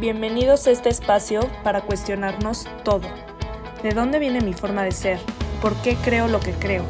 [0.00, 3.08] Bienvenidos a este espacio para cuestionarnos todo.
[3.82, 5.18] ¿De dónde viene mi forma de ser?
[5.60, 6.84] ¿Por qué creo lo que creo?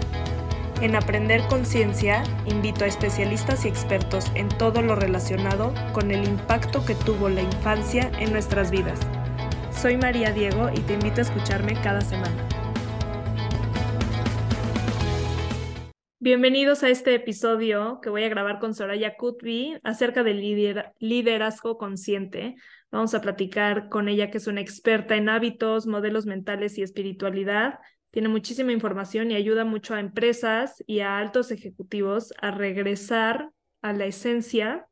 [0.82, 6.84] En Aprender Conciencia invito a especialistas y expertos en todo lo relacionado con el impacto
[6.84, 9.00] que tuvo la infancia en nuestras vidas.
[9.70, 12.46] Soy María Diego y te invito a escucharme cada semana.
[16.20, 20.40] Bienvenidos a este episodio que voy a grabar con Soraya Kutbi acerca del
[20.98, 22.56] liderazgo consciente.
[22.90, 27.78] Vamos a platicar con ella, que es una experta en hábitos, modelos mentales y espiritualidad.
[28.10, 33.50] Tiene muchísima información y ayuda mucho a empresas y a altos ejecutivos a regresar
[33.82, 34.86] a la esencia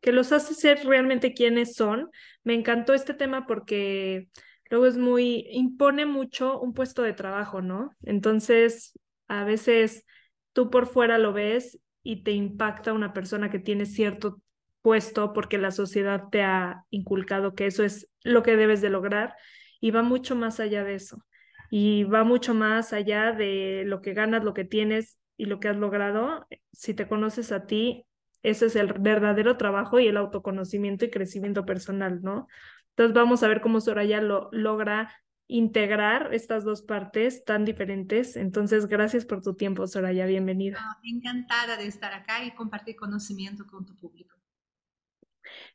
[0.00, 2.10] que los hace ser realmente quienes son.
[2.44, 4.28] Me encantó este tema porque
[4.70, 7.90] luego es muy, impone mucho un puesto de trabajo, ¿no?
[8.02, 8.98] Entonces,
[9.28, 10.04] a veces
[10.52, 14.40] tú por fuera lo ves y te impacta una persona que tiene cierto
[14.88, 19.34] puesto porque la sociedad te ha inculcado que eso es lo que debes de lograr
[19.80, 21.26] y va mucho más allá de eso
[21.70, 25.68] y va mucho más allá de lo que ganas, lo que tienes y lo que
[25.68, 26.46] has logrado.
[26.72, 28.06] Si te conoces a ti,
[28.42, 32.48] ese es el verdadero trabajo y el autoconocimiento y crecimiento personal, ¿no?
[32.92, 35.14] Entonces vamos a ver cómo Soraya lo logra
[35.48, 38.36] integrar estas dos partes tan diferentes.
[38.36, 40.24] Entonces, gracias por tu tiempo, Soraya.
[40.24, 40.78] Bienvenida.
[41.02, 44.37] encantada de estar acá y compartir conocimiento con tu público.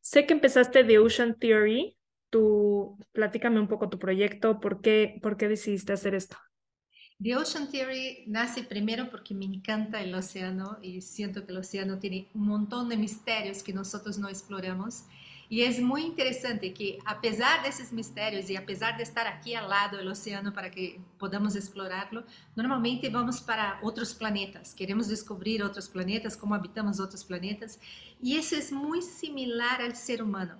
[0.01, 1.97] Sé que empezaste de Ocean Theory.
[2.29, 4.59] Tú, platícame un poco tu proyecto.
[4.59, 6.37] ¿Por qué, por qué decidiste hacer esto?
[7.21, 11.99] The Ocean Theory nace primero porque me encanta el océano y siento que el océano
[11.99, 15.03] tiene un montón de misterios que nosotros no exploramos
[15.53, 19.69] y es muy interesante que, apesar de esos misterios y apesar de estar aquí al
[19.69, 22.23] lado del océano para que podamos explorarlo,
[22.55, 27.79] normalmente vamos para otros planetas, queremos descubrir otros planetas, cómo habitamos otros planetas,
[28.19, 30.59] y eso es muy similar al ser humano.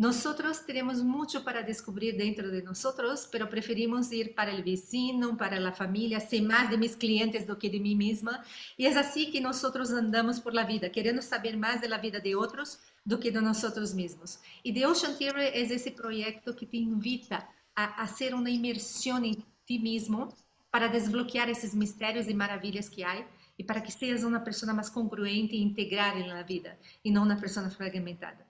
[0.00, 5.60] Nosotros tenemos mucho para descubrir dentro de nosotros, pero preferimos ir para el vecino, para
[5.60, 8.42] la familia, sé más de mis clientes do que de mí misma.
[8.78, 12.34] Y es así que nosotros andamos por la vida, queriendo saber de la vida de
[12.34, 14.40] otros do que de nosotros mismos.
[14.62, 19.44] Y The Ocean Theory es ese proyecto que te invita a hacer una inmersión en
[19.64, 20.34] ti mismo
[20.70, 23.24] para desbloquear esos misterios y maravillas que hay
[23.56, 27.22] y para que seas una persona más congruente e integral en la vida y no
[27.22, 28.46] una persona fragmentada.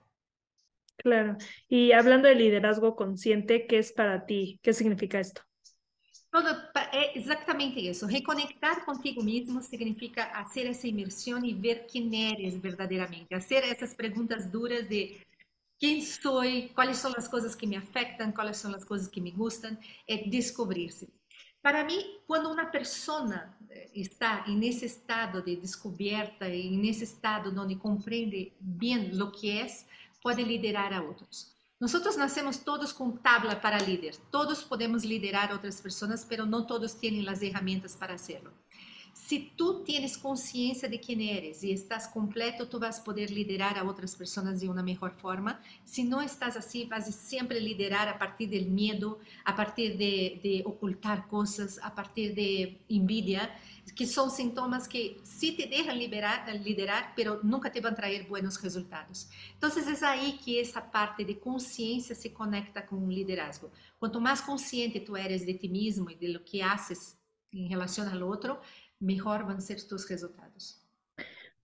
[0.97, 1.35] Claro.
[1.67, 4.59] Y hablando de liderazgo consciente, ¿qué es para ti?
[4.61, 5.41] ¿Qué significa esto?
[6.31, 6.47] Todo,
[6.93, 8.05] é exatamente isso.
[8.05, 13.27] Reconectar contigo mesmo significa fazer essa imersão e ver quem eres verdadeiramente.
[13.29, 15.19] Fazer essas perguntas duras de
[15.77, 16.41] quem sou,
[16.73, 19.77] quais são as coisas que me afetam, quais são as coisas que me gustam,
[20.07, 21.09] é descobrir-se.
[21.61, 28.53] Para mim, quando uma pessoa eh, está nesse estado de descoberta nesse estado onde compreende
[28.59, 29.67] bem o que é,
[30.23, 31.53] pode liderar a outros.
[31.81, 34.15] Nós nascemos todos com tabla para líder.
[34.29, 38.53] Todos podemos liderar outras pessoas, mas não todos têm as ferramentas para hacerlo.
[39.13, 43.83] Se tu tienes consciência de quem eres e estás completo, tu vas poder liderar a
[43.83, 45.59] outras pessoas de uma melhor forma.
[45.85, 50.63] Se não estás assim, vas sempre liderar a partir do medo, a partir de, de
[50.65, 53.49] ocultar coisas, a partir de envidia
[53.95, 58.55] que são sintomas que sí te deixam liberar, liderar, pero nunca te vão trazer buenos
[58.57, 59.27] resultados.
[59.57, 63.71] Então, é aí que essa parte de consciência se conecta com o liderazgo.
[63.99, 67.19] Quanto mais consciente tu eres de ti mesmo e de lo que haces
[67.53, 68.57] em relação ao outro,
[69.01, 70.85] melhor vão ser tus resultados.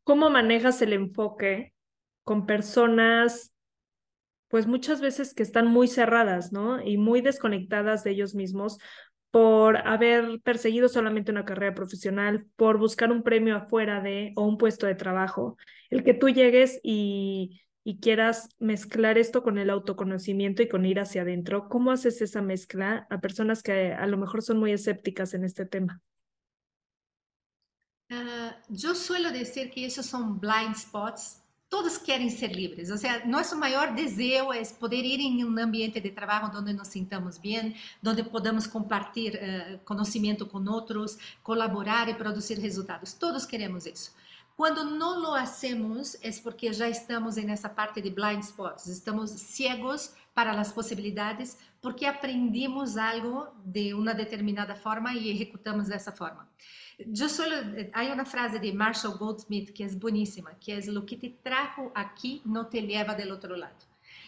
[0.04, 1.74] Como manejas el enfoque
[2.24, 3.54] con personas,
[4.50, 6.82] pues muchas veces que están muy cerradas, ¿no?
[6.82, 8.80] Y muy desconectadas de ellos mismos
[9.30, 14.58] por haber perseguido solamente una carrera profesional, por buscar un premio afuera de o un
[14.58, 15.58] puesto de trabajo,
[15.90, 17.62] el que tú llegues y
[18.02, 23.06] quieras mezclar esto con el autoconocimiento y con ir hacia adentro, ¿cómo haces esa mezcla
[23.10, 26.02] a personas que a lo mejor son muy escépticas en este tema?
[28.10, 32.90] Uh, yo suelo decir que esos son blind spots todos querem ser livres.
[32.90, 36.88] Ou seja, nosso maior desejo é poder ir em um ambiente de trabalho onde nos
[36.88, 37.76] sintamos bem,
[38.06, 43.14] onde podamos compartilhar uh, conhecimento com outros, colaborar e produzir resultados.
[43.14, 44.16] Todos queremos isso.
[44.56, 50.16] Quando não lo hacemos é porque já estamos nessa parte de blind spots, estamos cegos
[50.38, 56.48] para as possibilidades porque aprendimos algo de uma determinada forma e executamos dessa forma.
[57.28, 57.56] Solo,
[57.92, 61.92] hay una frase de Marshall Goldsmith que es buenísima, que es lo que te trajo
[61.96, 63.80] aquí no te lleva del otro lado.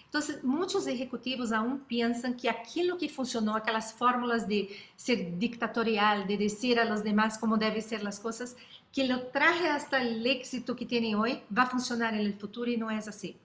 [0.06, 6.38] Entonces, muitos executivos aún piensan que aquilo que funcionou, aquelas fórmulas de ser dictatorial, de
[6.38, 8.58] dizer a los demás como devem ser as coisas,
[8.92, 12.78] que lo traje hasta el éxito que tienen hoy, va a funcionar el futuro y
[12.78, 13.38] no es así.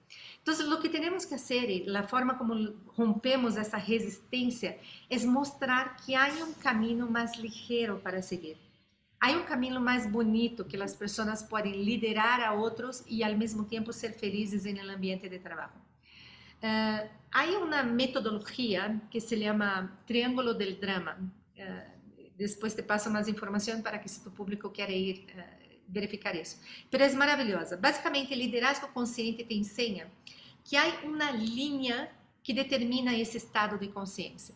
[0.46, 6.14] Então, o que temos que fazer, a forma como rompemos essa resistência, é mostrar que
[6.14, 8.58] há um caminho mais ligeiro para seguir.
[9.18, 13.64] Há um caminho mais bonito que as pessoas podem liderar a outros e, ao mesmo
[13.64, 15.72] tempo, ser felizes no ambiente de trabalho.
[16.62, 21.16] Uh, há uma metodologia que se chama Triângulo del Drama.
[21.56, 26.34] Uh, depois te passo mais informação para que, se o público quer ir uh, verificar
[26.34, 26.60] isso.
[26.90, 27.76] É maravilhosa.
[27.76, 30.10] Basicamente, liderazgo consciente te ensina
[30.64, 32.10] que há uma linha
[32.42, 34.54] que determina esse estado de consciência.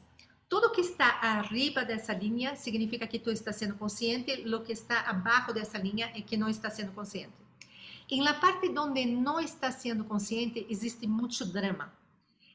[0.48, 5.00] Tudo que está arriba dessa linha significa que tu está sendo consciente, o que está
[5.00, 7.34] abaixo dessa linha é que não está sendo consciente.
[8.10, 11.92] Em la parte onde não está sendo consciente, existe muito drama.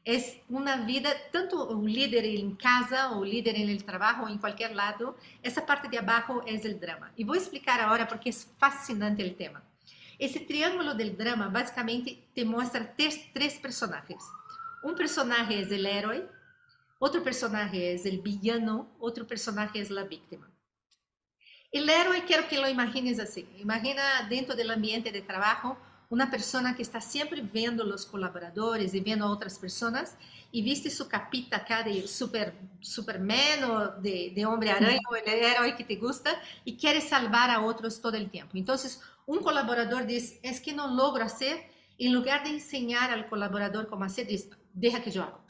[0.06, 0.18] É
[0.50, 5.16] uma vida, tanto o líder em casa, o líder em trabalho, ou em qualquer lado,
[5.42, 7.10] essa parte de abaixo é o drama.
[7.16, 9.62] E vou explicar agora porque é fascinante o tema.
[10.20, 14.22] Esse triângulo do drama basicamente te mostra três, três personagens.
[14.84, 16.28] Um personagem é o herói,
[17.00, 20.46] outro personagem é o villano, outro personagem é a vítima.
[21.74, 23.48] O herói quero que lo imagines assim.
[23.56, 25.76] Imagina dentro do ambiente de trabalho
[26.10, 30.16] uma pessoa que está sempre vendo os colaboradores e vendo outras pessoas
[30.52, 35.72] e viste sua capita acá de super, Superman ou de, de Homem-Aranha, ou o herói
[35.72, 36.30] que te gusta,
[36.64, 38.56] e quer salvar a outros todo o tempo.
[38.56, 38.76] Então,
[39.26, 44.02] um colaborador diz, é que não logro fazer, em lugar de ensinar ao colaborador como
[44.02, 45.40] fazer, diz, deixa que eu hago.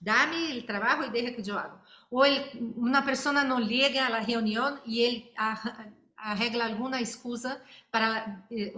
[0.00, 1.78] Dá-me o trabalho e deixa que eu hago.
[2.10, 5.32] Ou ele, uma pessoa não liga à reunião e ele
[6.16, 7.60] arregla alguma excusa
[7.92, 8.72] para eh,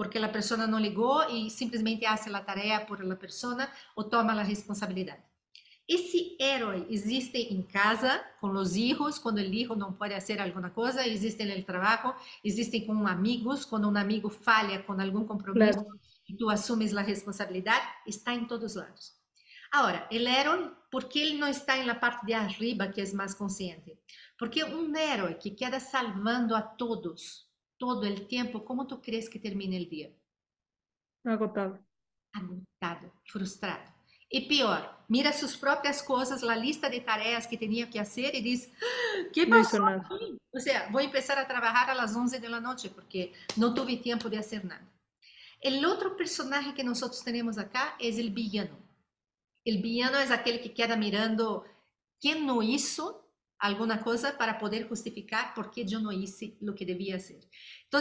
[0.00, 4.32] porque a pessoa não ligou e simplesmente faz a tarefa por a pessoa ou toma
[4.32, 5.20] a responsabilidade.
[5.86, 10.70] Esse herói existe em casa, com os filhos, quando o filho não pode fazer alguma
[10.70, 16.00] coisa, existe no trabalho, existe com amigos, quando um amigo falha com algum compromisso claro.
[16.26, 19.12] e tu assumes a responsabilidade, está em todos os lados.
[19.70, 23.34] Agora, o herói, por que ele não está na parte de arriba, que é mais
[23.34, 23.98] consciente?
[24.38, 27.49] Porque um herói que queda salvando a todos
[27.80, 30.14] todo o tempo, como tu crees que termina o dia?
[31.24, 31.82] Agotado.
[32.32, 33.90] Agotado, frustrado.
[34.30, 38.42] E pior, mira suas próprias coisas, a lista de tarefas que tinha que fazer e
[38.42, 38.70] diz:
[39.32, 39.80] Que passou?
[40.52, 44.36] Ou seja, vou começar a trabalhar às 11 da noite porque não tive tempo de
[44.36, 44.86] fazer nada.
[45.64, 48.78] O outro personagem que nós temos acá é o villano.
[49.66, 51.64] O villano é aquele que queda mirando
[52.20, 53.20] quem não hizo
[53.60, 57.40] alguma coisa para poder justificar por que eu não hice o que devia ser.
[57.86, 58.00] Então,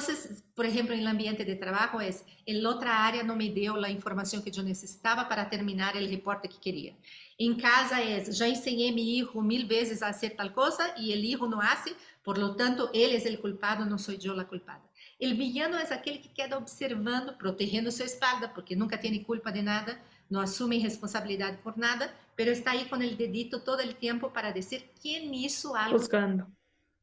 [0.55, 2.09] por exemplo, no ambiente de trabalho é,
[2.47, 6.47] em outra área não me deu a informação que eu necessitava para terminar o reporte
[6.47, 6.95] que queria.
[7.37, 11.21] Em casa é, já ensinei meu filho mil vezes a fazer tal coisa e o
[11.21, 14.83] filho não hace, por lo tanto, ele é o culpado, não sou eu a culpada.
[15.21, 19.61] O villano é aquele que queda observando, protegendo sua espalda, porque nunca tem culpa de
[19.61, 24.31] nada, não assume responsabilidade por nada, pero está aí com o dedito todo o tempo
[24.31, 25.97] para dizer quem hizo algo.
[25.97, 26.47] Buscando.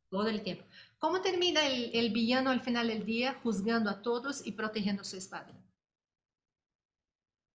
[0.08, 0.64] Todo o tempo.
[0.98, 3.38] Como termina o villano al final del dia?
[3.44, 5.52] Juzgando a todos e protegendo sua espada.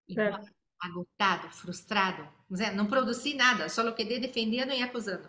[0.08, 0.46] Igual,
[0.80, 2.30] agotado, frustrado.
[2.76, 5.28] Não produzi nada, só quedei defendendo e acusando.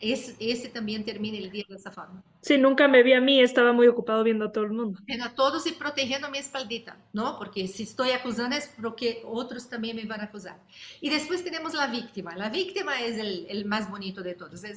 [0.00, 2.22] Esse, esse também termina o dia dessa forma.
[2.40, 4.98] Sí, nunca me vi a mí, estaba muy ocupado viendo a todo el mundo.
[5.06, 7.36] Vendo a todos e protegendo minha espaldita, não?
[7.36, 10.58] Porque se estou acusando é porque outros também me vão acusar.
[11.02, 12.32] E depois temos a vítima.
[12.32, 14.62] A vítima é o mais bonito de todos.
[14.62, 14.72] É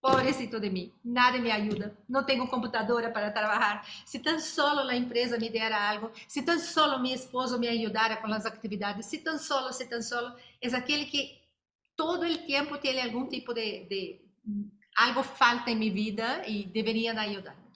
[0.00, 3.84] pobrecito de mim, nada me ajuda, não tenho computadora para trabalhar.
[4.06, 8.16] Se tão solo a empresa me dera algo, se tão solo meu esposo me ajudara
[8.16, 11.38] com as atividades, se tão solo, se tão solo, é aquele que
[11.96, 14.27] todo o tempo tem algum tipo de, de
[14.96, 17.68] algo falta en mi vida y deberían ayudarme.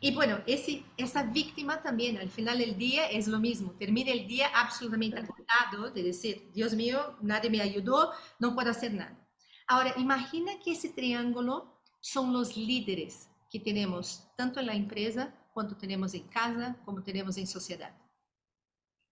[0.00, 4.28] Y bueno, ese, esa víctima también al final del día es lo mismo, termina el
[4.28, 9.18] día absolutamente agotado de decir, Dios mío, nadie me ayudó, no puedo hacer nada.
[9.66, 15.76] Ahora, imagina que ese triángulo son los líderes que tenemos tanto en la empresa, cuanto
[15.76, 17.92] tenemos en casa, como tenemos en sociedad.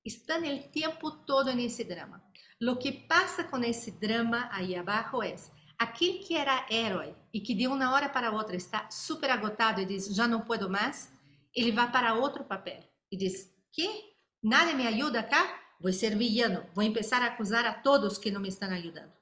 [0.04, 2.22] Están el tiempo todo en ese drama.
[2.60, 7.54] Lo que pasa con ese drama ahí abajo es, aquele que era herói e que
[7.54, 11.12] de uma hora para outra está super agotado e diz, já não puedo mais,
[11.54, 14.14] ele vai para outro papel e diz, que?
[14.42, 15.61] Nada me ajuda cá?
[15.80, 19.12] Vou ser villano, vou começar a acusar a todos que não me estão ajudando.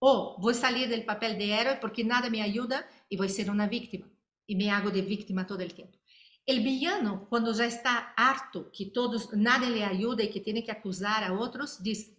[0.00, 3.66] Ou vou sair do papel de herói porque nada me ajuda e vou ser uma
[3.66, 4.06] vítima.
[4.48, 5.96] E me hago de vítima todo o tempo.
[6.46, 10.70] O villano, quando já está harto que todos nada lhe ajuda e que tem que
[10.70, 12.13] acusar a outros, diz: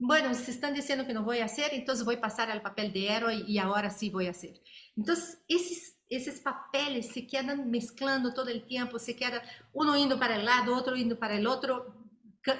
[0.00, 2.90] bueno, se están diciendo que no voy a hacer, entonces voy a pasar al papel
[2.90, 4.58] de héroe y ahora sí voy a hacer.
[4.96, 9.42] Entonces, esos, esos papeles se quedan mezclando todo el tiempo, se queda
[9.74, 11.94] uno indo para el lado, otro indo para el otro,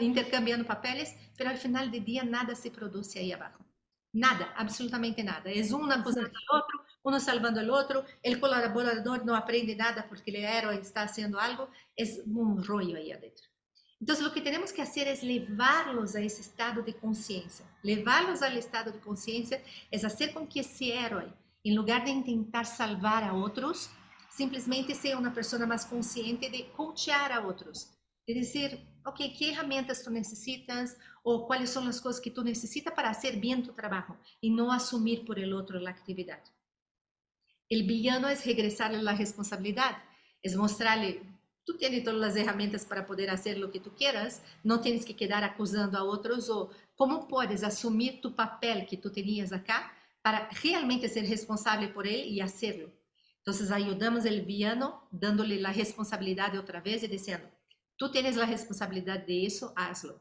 [0.00, 3.64] intercambiando papeles, pero al final del día nada se produce ahí abajo.
[4.12, 5.50] Nada, absolutamente nada.
[5.50, 10.30] Es uno acusando al otro, uno salvando al otro, el colaborador no aprende nada porque
[10.30, 11.70] el héroe está haciendo algo.
[11.96, 13.49] Es un rollo ahí adentro.
[14.00, 17.66] Entonces, lo que tenemos que hacer es llevarlos a ese estado de conciencia.
[17.82, 21.30] Llevarlos al estado de conciencia es hacer con que ese héroe,
[21.62, 23.90] en lugar de intentar salvar a otros,
[24.30, 27.90] simplesmente sea una persona más consciente de coachear a otros.
[28.26, 30.96] De decir, ok, ¿qué herramientas tú necesitas?
[31.22, 34.72] O cuáles son las cosas que tú necesitas para hacer bien tu trabajo y no
[34.72, 36.42] asumir por el otro la actividad.
[37.68, 40.02] El villano es regresarle la responsabilidad,
[40.42, 41.22] es mostrarle,
[41.70, 45.14] tú tienes todas las herramientas para poder hacer lo que tú quieras, no tienes que
[45.14, 50.48] quedar acusando a otros o cómo puedes asumir tu papel que tú tenías acá para
[50.64, 52.90] realmente ser responsable por él y hacerlo.
[53.36, 57.48] Entonces ayudamos al villano dándole la responsabilidad otra vez y diciendo,
[57.96, 60.20] tú tienes la responsabilidad de eso, hazlo.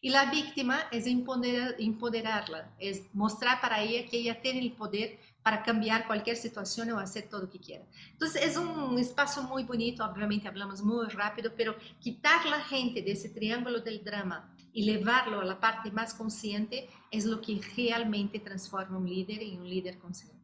[0.00, 5.20] Y la víctima es empoderar, empoderarla, es mostrar para ella que ella tiene el poder
[5.48, 7.82] para cambiar cualquier situación o hacer todo lo que quiera.
[8.12, 13.12] Entonces es un espacio muy bonito, obviamente hablamos muy rápido, pero quitar la gente de
[13.12, 18.40] ese triángulo del drama y llevarlo a la parte más consciente es lo que realmente
[18.40, 20.36] transforma un líder en un líder consciente.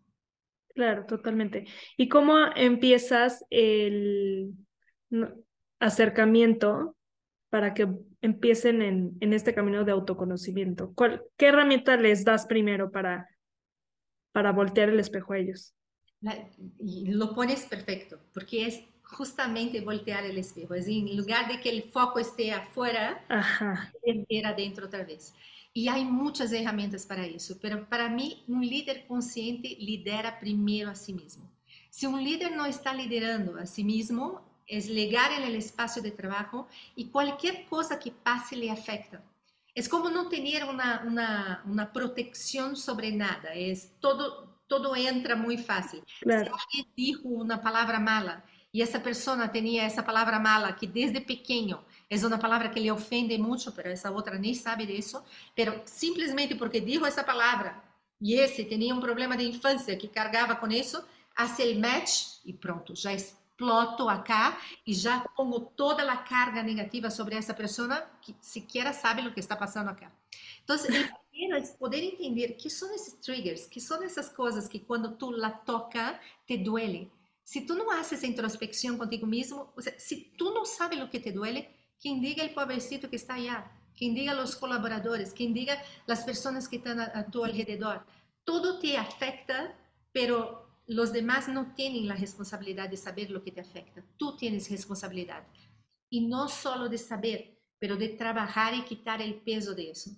[0.75, 1.66] Claro, totalmente.
[1.99, 4.54] ¿Y cómo empiezas el
[5.80, 6.96] acercamiento
[7.50, 7.88] para que
[8.23, 10.94] empiecen en, en este camino de autoconocimiento?
[11.37, 13.28] ¿Qué herramienta les das primero para
[14.35, 15.73] para voltear el espejo a ellos.
[16.81, 20.75] y lo pones perfecto, porque es justamente voltear el espejo.
[20.75, 23.25] Es en lugar de que el foco esté afuera,
[24.29, 25.35] ir adentro otra vez.
[25.73, 30.97] Y hay muchas herramientas para eso, pero para mí un líder consciente lidera primero a
[30.97, 31.49] sí mismo.
[31.91, 36.11] Si un líder no está liderando a sí mismo, es legar en el espacio de
[36.11, 39.23] trabajo y cualquier cosa que pase le afecta.
[39.75, 45.59] Es como no tener una, una, una protección sobre nada, es todo, todo entra muy
[45.59, 46.02] fácil.
[46.21, 46.45] Claro.
[46.45, 51.21] Si alguien dijo una palabra mala y esa persona tenía esa palabra mala que desde
[51.21, 55.25] pequeño es una palabra que le ofende mucho, pero esa otra ni sabe de eso,
[55.54, 57.83] pero simplemente porque dijo esa palabra
[58.21, 62.52] y ese tenía un problema de infancia que cargaba con eso, hace el match y
[62.52, 68.04] pronto, ya es exploto acá y ya pongo toda la carga negativa sobre esa persona
[68.25, 70.12] que siquiera sabe lo que está pasando acá.
[70.61, 74.82] Entonces, el primero es poder entender qué son esos triggers, qué son esas cosas que
[74.82, 77.11] cuando tú la toca te duele.
[77.44, 81.20] Si tú no haces introspección contigo mismo, o sea, si tú no sabes lo que
[81.20, 81.70] te duele,
[82.00, 86.68] quien diga el pobrecito que está allá, quien diga los colaboradores, quien diga las personas
[86.68, 88.04] que están a, a tu alrededor,
[88.44, 89.76] todo te afecta,
[90.12, 94.05] pero los demás no tienen la responsabilidad de saber lo que te afecta.
[94.17, 95.47] Tú tienes responsabilidad.
[96.11, 100.11] Y no solo de saber, pero de trabajar y quitar el peso de eso.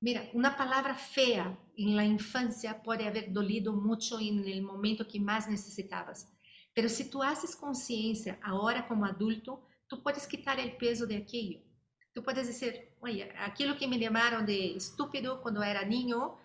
[0.00, 5.20] Mira, una palabra fea en la infancia puede haber dolido mucho en el momento que
[5.20, 6.28] más necesitabas.
[6.74, 11.60] Pero si tú haces conciencia ahora como adulto, tú puedes quitar el peso de aquello.
[12.12, 16.36] Tú puedes decir, oye, aquello que me llamaron de estúpido cuando era niño,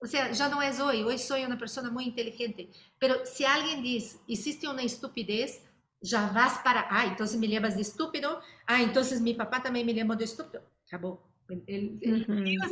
[0.00, 2.70] o sea, ya no es hoy, hoy soy una persona muy inteligente.
[2.98, 5.62] Pero si alguien dice, hiciste una estupidez,
[6.00, 9.94] ya vas para, ah, entonces me llamas de estúpido, ah, entonces mi papá también me
[9.94, 10.62] llamó de estúpido.
[10.86, 11.26] Acabó.
[11.48, 12.26] El, el,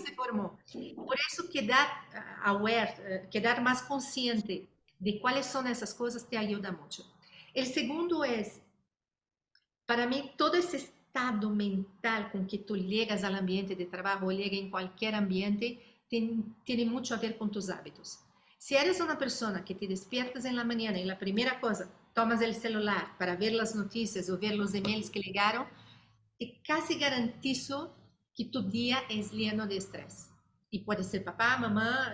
[0.04, 0.58] se formó.
[0.94, 4.68] Por eso quedar ah, aware, eh, quedar más consciente
[4.98, 7.04] de cuáles son esas cosas te ayuda mucho.
[7.54, 8.60] El segundo es,
[9.86, 14.32] para mí, todo ese estado mental con que tú llegas al ambiente de trabajo o
[14.32, 18.20] llegas en cualquier ambiente, tiene, mucho a ver con tus hábitos.
[18.58, 22.40] Si eres una persona que te despiertas en la mañana y la primera cosa, tomas
[22.40, 25.66] el celular para ver las noticias o ver los emails que llegaron,
[26.38, 27.94] te casi garantizo
[28.34, 30.30] que tu día es lleno de estrés.
[30.70, 32.12] Y puede ser papá, mamá,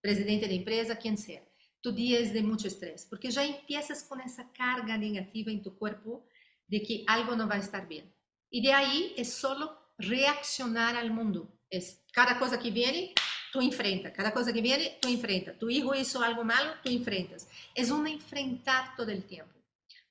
[0.00, 1.42] presidente de empresa, quien sea.
[1.82, 5.78] Tu día es de mucho estrés, porque ya empiezas con esa carga negativa en tu
[5.78, 6.26] cuerpo
[6.68, 8.14] de que algo no va a estar bien.
[8.50, 11.59] Y de ahí es solo reaccionar al mundo.
[11.70, 13.14] Es cada cosa que viene,
[13.52, 14.12] tú enfrentas.
[14.12, 15.58] Cada cosa que viene, tú enfrentas.
[15.58, 17.48] Tu hijo hizo algo malo, tú enfrentas.
[17.74, 19.54] Es un enfrentar todo el tiempo.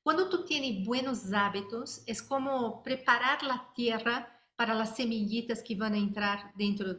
[0.02, 5.88] Cuando tú tienes buenos hábitos, es como preparar la tierra para las semillitas que a
[5.88, 6.98] entrar dentro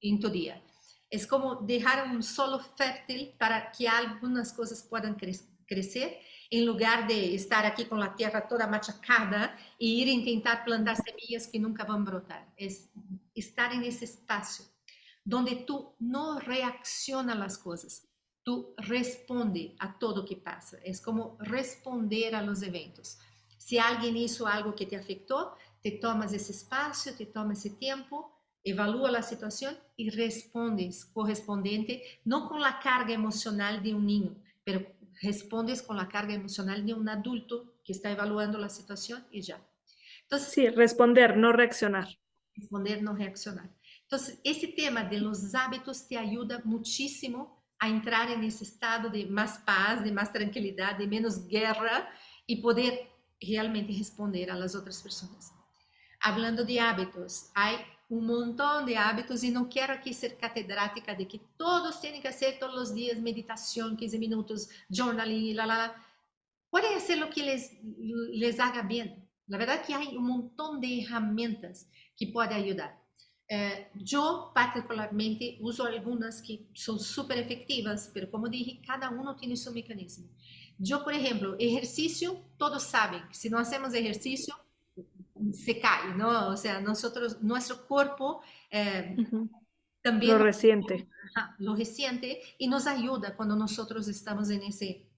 [0.00, 0.62] en tu día.
[1.08, 5.32] Es como dejar un solo fértil para que algunas cosas puedan cre
[5.66, 6.18] crecer
[6.50, 10.96] en lugar de estar aquí con la tierra toda machacada y ir a intentar plantar
[10.96, 12.52] semillas que nunca a brotar.
[12.56, 12.90] Es
[13.40, 14.64] estar en ese espacio
[15.24, 18.08] donde tú no reaccionas las cosas,
[18.42, 20.78] tú responde a todo que pasa.
[20.84, 23.18] Es como responder a los eventos.
[23.58, 28.30] Si alguien hizo algo que te afectó, te tomas esse espaço, te tomas esse tempo,
[28.64, 34.82] evalúa a situação e respondes correspondente, não com a carga emocional de um ninho, mas
[35.20, 39.60] respondes com a carga emocional de um adulto que está evaluando a situação e já.
[40.24, 42.08] Entonces, sí, responder, no reaccionar.
[42.54, 43.70] Responder, no reaccionar.
[44.02, 49.24] Entonces, ese tema de los hábitos te ayuda muchísimo a entrar en ese estado de
[49.26, 52.08] más paz, de más tranquilidad, de menos guerra
[52.46, 53.08] y poder
[53.40, 55.52] realmente responder a las otras personas.
[56.20, 57.76] Hablando de hábitos, hay
[58.10, 62.28] un montón de hábitos y no quiero aquí ser catedrática de que todos tienen que
[62.28, 66.06] hacer todos los días meditación, 15 minutos, journaling, la, la.
[66.68, 71.02] Pueden hacer lo que les, les haga bien, La verdad que hay un montón de
[71.02, 72.96] herramientas que pueden ayudar.
[73.48, 79.56] Eh, yo particularmente uso algunas que son súper efectivas, pero como dije, cada uno tiene
[79.56, 80.28] su mecanismo.
[80.78, 84.54] Yo, por ejemplo, ejercicio, todos saben que si no hacemos ejercicio,
[85.52, 86.50] se cae, ¿no?
[86.50, 89.50] O sea, nosotros, nuestro cuerpo eh, uh -huh.
[90.00, 90.38] también...
[90.38, 91.08] Lo resiente.
[91.58, 95.09] Lo resiente y nos ayuda cuando nosotros estamos en ese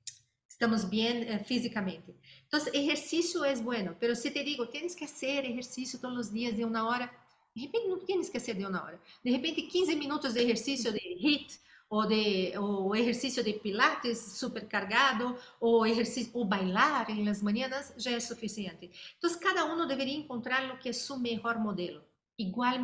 [0.62, 2.14] estamos bien eh, físicamente.
[2.44, 6.56] Entonces, ejercicio es bueno, pero si te digo, tienes que hacer ejercicio todos los días
[6.56, 7.12] de una hora,
[7.52, 9.00] de repente no tienes que hacer de una hora.
[9.24, 11.50] De repente 15 minutos de ejercicio de HIIT
[11.88, 17.94] o de o ejercicio de pilates super cargado o ejercicio o bailar en las mañanas
[17.96, 18.92] ya es suficiente.
[19.14, 22.04] Entonces, cada uno debería encontrar lo que es su mejor modelo.
[22.36, 22.80] Igual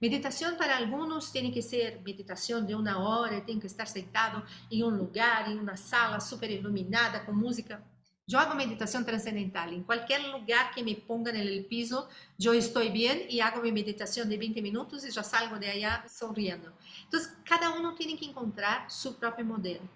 [0.00, 0.56] meditación.
[0.56, 4.90] Para alguns tem que ser meditação de uma hora, tem que estar sentado em um
[4.90, 7.84] lugar, em uma sala super iluminada, com música.
[8.32, 9.72] Eu hago meditação transcendental.
[9.72, 12.06] Em qualquer lugar que me ponga no piso,
[12.40, 16.06] eu estou bem e hago minha meditação de 20 minutos e já salgo de allá
[16.08, 16.72] sorrindo.
[17.08, 19.88] Então, cada um tem que encontrar seu próprio modelo.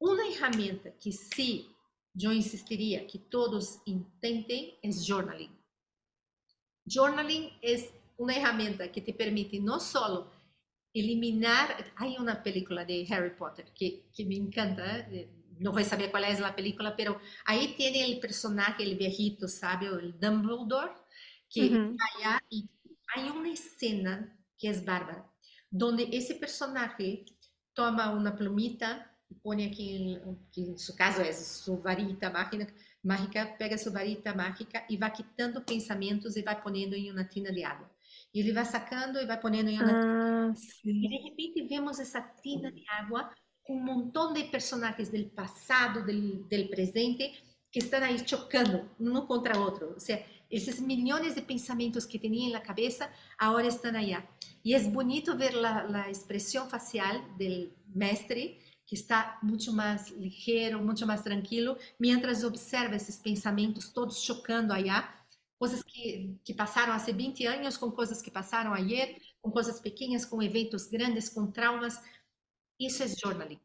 [0.00, 1.68] Uma ferramenta que sim,
[2.20, 5.50] eu insistiria que todos intentem é journaling.
[6.86, 10.30] Journaling é una herramienta que te permite no solo
[10.94, 15.08] eliminar, hay una película de Harry Potter que, que me encanta,
[15.58, 19.98] voy a saber cuál es la película, pero ahí tiene el personaje, el viejito sabio,
[19.98, 20.92] el Dumbledore,
[21.48, 21.96] que uh -huh.
[22.08, 22.68] allá y
[23.14, 25.26] hay una escena que es bárbara,
[25.70, 27.24] donde ese personaje
[27.74, 30.18] toma una plumita y pone aquí,
[30.52, 32.66] que en su caso es su varita mágica,
[33.02, 37.50] mágica, pega su varita mágica y va quitando pensamientos y va poniendo en una tina
[37.50, 37.91] de agua.
[38.34, 42.20] E ele vai sacando e vai ponendo em uma ah, E de repente vemos essa
[42.20, 43.30] tina de água
[43.62, 47.32] com um montão de personagens do passado, do, do presente,
[47.70, 49.94] que estão aí chocando um contra outro.
[49.94, 54.16] Ou seja, esses milhões de pensamentos que tinha na cabeça, agora estão aí.
[54.64, 61.06] E é bonito ver a expressão facial do mestre, que está muito mais ligeiro, muito
[61.06, 65.21] mais tranquilo, mientras observa esses pensamentos todos chocando allá
[65.62, 70.24] coisas que, que passaram há 20 anos com coisas que passaram ayer, com coisas pequenas,
[70.24, 72.02] com eventos grandes, com traumas.
[72.80, 73.60] Isso é journaling.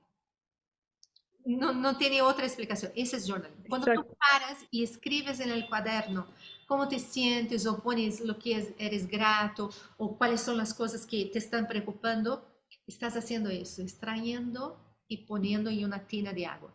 [1.43, 2.91] Não, não tem outra explicação.
[2.95, 3.63] Isso é journaling.
[3.67, 6.27] Quando tu paras e escreves no quaderno
[6.67, 11.25] como te sientes ou pones o que eres grato ou quais são as coisas que
[11.29, 12.39] te estão preocupando,
[12.87, 14.77] estás fazendo isso, extraindo
[15.09, 16.71] e ponendo em uma tina de água.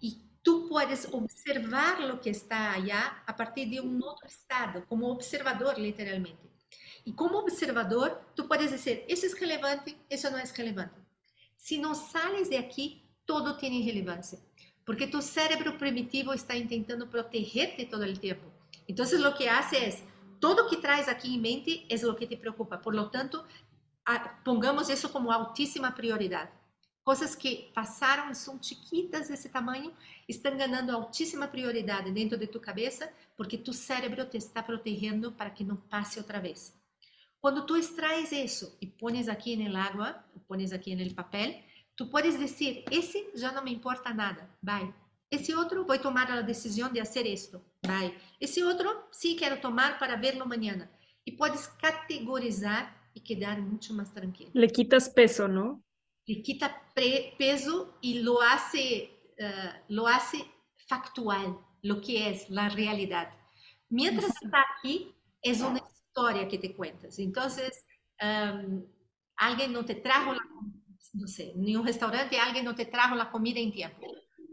[0.00, 5.10] E tú puedes observar lo que está allá a partir de un otro estado, como
[5.10, 6.50] observador literalmente.
[7.04, 11.00] Y como observador, tú puedes decir, eso es relevante, eso no es relevante.
[11.56, 14.38] Si no sales de aquí, todo tiene relevancia,
[14.84, 18.50] porque tu cerebro primitivo está intentando protegerte todo el tiempo.
[18.86, 20.02] Entonces lo que hace es,
[20.40, 22.80] todo que traes aquí en mente es lo que te preocupa.
[22.80, 23.46] Por lo tanto,
[24.44, 26.50] pongamos eso como altísima prioridad.
[27.04, 29.92] Coisas que passaram são chiquitas desse tamanho
[30.28, 35.50] estão ganhando altíssima prioridade dentro de tu cabeça porque tu cérebro te está protegendo para
[35.50, 36.80] que não passe outra vez.
[37.40, 41.60] Quando tu extraes isso e pones aqui no água, pones aqui no papel,
[41.96, 44.94] tu podes dizer: esse já não me importa nada, vai.
[45.28, 48.16] Esse outro vou tomar a decisão de fazer isto, vai.
[48.40, 50.88] Esse outro sim quero tomar para verlo amanhã.
[51.26, 54.52] E podes categorizar e quedar muito mais tranquilo.
[54.54, 55.82] Le quitas peso, não?
[56.26, 60.44] Le quita peso y lo hace, uh, lo hace
[60.86, 63.30] factual, lo que es la realidad.
[63.88, 67.18] Mientras está aquí, es una historia que te cuentas.
[67.18, 67.84] Entonces,
[68.22, 68.84] um,
[69.36, 70.40] alguien no te trajo, la,
[71.12, 74.06] no sé, en un restaurante alguien no te trajo la comida en tiempo.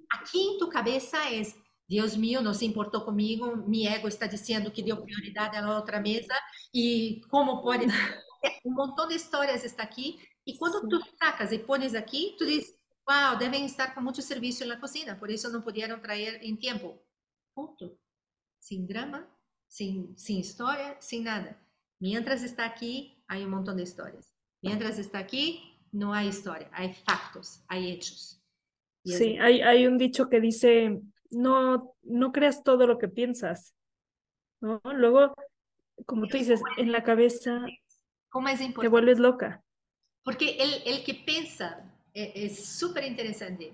[0.10, 1.56] Aquí en tu cabeza es,
[1.88, 5.78] Dios mío, no se importó conmigo, mi ego está diciendo que dio prioridad a la
[5.78, 6.36] otra mesa
[6.72, 7.88] y cómo puede
[8.64, 10.90] Un montón de historias está aquí E quando Sim.
[10.90, 12.76] tu sacas e pones aqui, tu diz,
[13.08, 17.00] wow, devem estar com muito serviço na cozinha, por isso não puderam trazer em tempo.
[17.54, 17.96] Ponto.
[18.60, 19.28] Sem drama,
[19.68, 21.56] sin, sin historia, sin nada.
[22.02, 24.34] Mientras está aquí, hay un montón de historias.
[24.64, 28.42] Mientras está aquí, no hay historia, hay factos, hay hechos.
[29.04, 29.42] Y sí, es...
[29.42, 33.76] hay, hay un dicho que dice, no, no creas todo lo que piensas,
[34.62, 34.82] ¿no?
[34.84, 35.36] Luego,
[36.08, 37.66] como tú dices, en la cabeza
[38.30, 39.64] ¿Cómo es te vuelves loca.
[40.30, 41.82] Porque el, el que piensa
[42.14, 43.74] es súper interesante.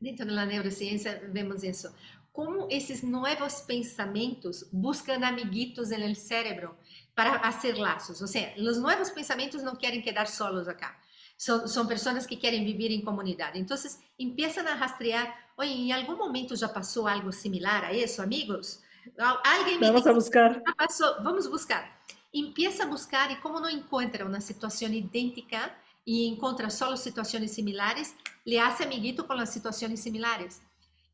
[0.00, 1.94] Dentro de la neurociencia vemos eso.
[2.32, 6.78] Cómo esos nuevos pensamientos buscan amiguitos en el cerebro
[7.14, 8.22] para hacer lazos.
[8.22, 10.98] O sea, los nuevos pensamientos no quieren quedar solos acá.
[11.36, 13.54] Son, son personas que quieren vivir en comunidad.
[13.54, 18.80] Entonces, empiezan a rastrear, oye, ¿en algún momento ya pasó algo similar a eso, amigos?
[19.44, 20.62] Alguien me Vamos buscar.
[20.78, 21.16] Pasó?
[21.22, 22.00] Vamos buscar.
[22.38, 28.14] Empieza a buscar y como no encuentra una situación idéntica y encuentra solo situaciones similares,
[28.44, 30.60] le hace amiguito con las situaciones similares.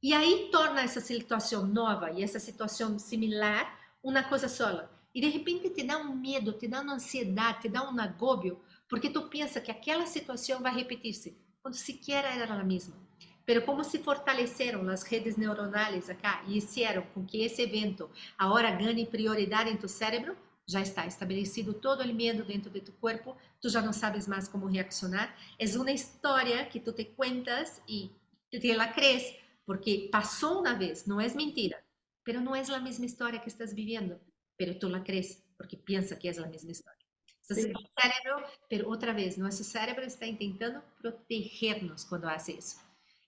[0.01, 3.69] Y ahí torna esa situación nueva y esa situación similar
[4.03, 4.91] una cosa sola.
[5.13, 8.61] Y de repente te da un miedo, te da una ansiedad, te da un agobio,
[8.91, 12.97] porque tú piensas que aquella situación va a repetirse, cuando siquiera era la misma.
[13.45, 18.73] Pero como se fortaleceram as redes neuronais acá e hicieron com que esse evento agora
[18.73, 20.37] ganhe prioridade em tu cérebro,
[20.73, 24.49] já está estabelecido todo o medo dentro de tu corpo, tu já não sabes mais
[24.49, 25.37] como reaccionar.
[25.59, 28.11] É uma história que tu te cuentas e
[28.51, 29.25] te la crees
[29.67, 31.79] porque passou uma vez, não é mentira,
[32.25, 34.19] pero não é a mesma história que estás vivendo,
[34.57, 37.03] pero tu la crees porque pensa que é a mesma história.
[37.43, 37.71] Entonces, sí.
[37.71, 42.09] el cerebro, pero otra vez, nuestro cerebro está intentando protegernos.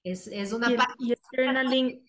[0.03, 0.95] Es, es una y el, parte...
[1.37, 2.07] Journaling,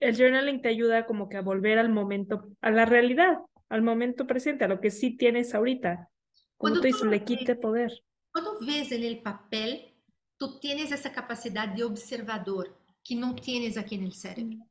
[0.00, 4.26] el journaling te ayuda como que a volver al momento, a la realidad, al momento
[4.26, 6.10] presente, a lo que sí tienes ahorita.
[6.56, 7.92] Como cuando tú dices, le quite poder.
[8.32, 9.94] Cuando ves en el papel,
[10.36, 14.58] tú tienes esa capacidad de observador que no tienes aquí en el cerebro.
[14.58, 14.68] Mm.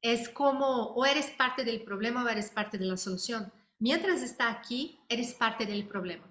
[0.00, 3.50] Es como, o eres parte del problema o eres parte de la solución.
[3.78, 6.24] Mientras está aquí, eres parte del problema.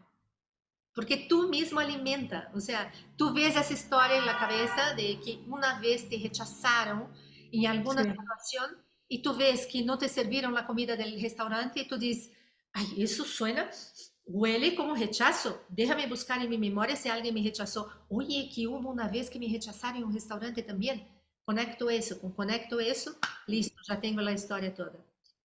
[0.93, 5.43] Porque tú mismo alimenta, o sea, tú ves esa historia en la cabeza de que
[5.47, 7.07] una vez te rechazaron
[7.51, 8.11] en alguna sí.
[8.11, 8.83] situación
[9.13, 12.31] y tú ves que no te sirvieron la comida del restaurante y tú dices,
[12.73, 13.69] ay, eso suena,
[14.25, 15.61] huele como rechazo.
[15.69, 17.91] Déjame buscar en mi memoria si alguien me rechazó.
[18.09, 21.07] Oye, que hubo una vez que me rechazaron en un restaurante también.
[21.45, 24.97] Conecto eso, con conecto eso, listo, ya tengo la historia toda.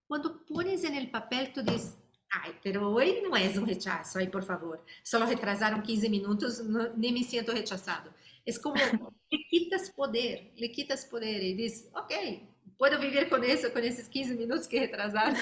[0.07, 1.99] Cuando pones en el papel, tú dices,
[2.31, 4.81] Ai, pero hoje não é um rechazo, aí por favor.
[5.05, 8.13] Só retrasaram 15 minutos, não, nem me sinto rechazado.
[8.47, 8.75] É como,
[9.31, 14.07] le quitas poder, le quitas poder e diz, ok, puedo viver com isso, com esses
[14.07, 15.37] 15 minutos que retrasaram,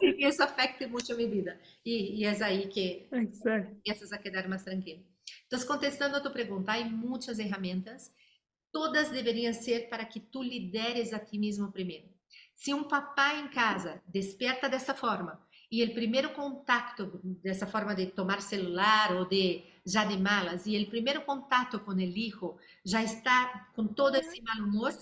[0.00, 1.60] e isso afeta muito a minha vida.
[1.84, 5.04] E, e é aí que começas a quedar mais tranquilo.
[5.46, 8.12] Então, contestando a tua pergunta, há muitas ferramentas,
[8.72, 12.08] todas deveriam ser para que tu lideres a ti mesmo primeiro.
[12.54, 18.06] Se um papai em casa desperta dessa forma, e o primeiro contato dessa forma de
[18.06, 23.02] tomar celular ou de já de malas e o primeiro contato com o hijo já
[23.02, 24.92] está com todo esse mal humor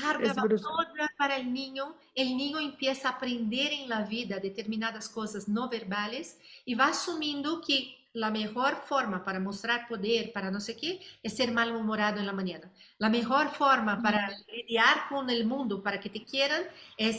[0.00, 5.06] carga va toda para o niño o niño empieza a aprender em la vida determinadas
[5.08, 10.60] coisas não verbales e vai assumindo que a melhor forma para mostrar poder, para não
[10.60, 12.60] sei o quê, é ser mal-humorado na manhã.
[13.02, 16.64] A melhor forma para lidar com o mundo, para que te quieran,
[16.96, 17.10] é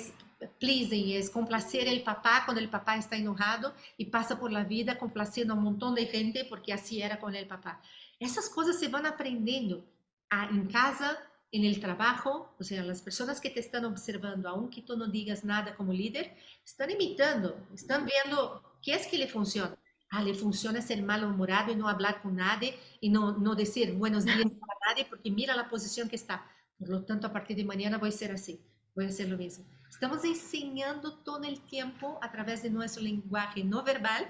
[0.59, 4.97] pleasing, es complacer el papá cuando el papá está enojado y pasa por la vida
[4.97, 7.81] complaciendo a un montón de gente porque así era con el papá.
[8.19, 9.85] Esas cosas se van aprendiendo
[10.29, 11.17] a, en casa,
[11.51, 15.45] en el trabajo, o sea, las personas que te están observando, aunque tú no digas
[15.45, 19.77] nada como líder, están imitando, están viendo qué es que le funciona.
[20.09, 24.23] Ah, le funciona ser malhumorado y no hablar con nadie y no, no decir buenos
[24.23, 26.45] días para nadie porque mira la posición que está.
[26.77, 28.61] Por lo tanto, a partir de mañana voy a ser así,
[28.93, 29.65] voy a hacer lo mismo.
[29.89, 34.27] Estamos enseñando todo el tiempo a través de nuestro lenguaje no verbal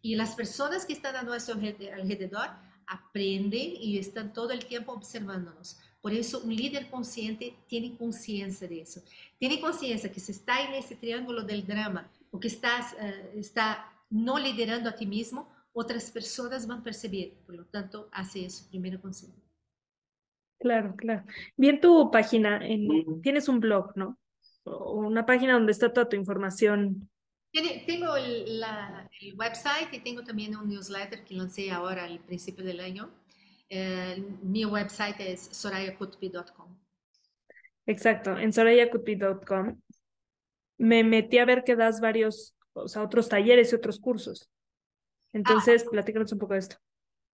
[0.00, 2.48] y las personas que están a nuestro alrededor
[2.86, 5.78] aprenden y están todo el tiempo observándonos.
[6.04, 9.02] Por eso un líder consciente tiene conciencia de eso.
[9.38, 13.90] Tiene conciencia que si está en ese triángulo del drama o que estás, uh, está
[14.10, 17.32] no liderando a ti mismo, otras personas van a percibir.
[17.46, 19.32] Por lo tanto, hace eso primero consigo.
[20.60, 21.24] Claro, claro.
[21.56, 24.18] Bien tu página, en, tienes un blog, ¿no?
[24.66, 27.08] una página donde está toda tu información.
[27.86, 32.62] Tengo el, la, el, website y tengo también un newsletter que lancé ahora al principio
[32.62, 33.10] del año.
[34.42, 36.78] Mi website es sorayakutbi.com.
[37.86, 39.80] Exacto, en sorayakutbi.com
[40.78, 44.50] me metí a ver que das varios, o sea, otros talleres y otros cursos.
[45.32, 46.76] Entonces, ah, platícanos un poco de esto.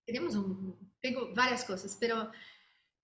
[0.07, 2.31] Tenemos un, tengo varias cosas, pero